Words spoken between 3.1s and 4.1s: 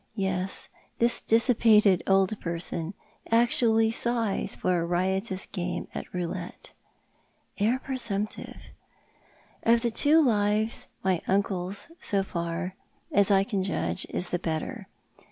actually